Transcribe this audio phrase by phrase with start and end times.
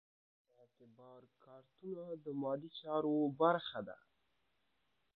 [0.59, 3.97] اعتبار کارتونه د مالي چارو برخه ده.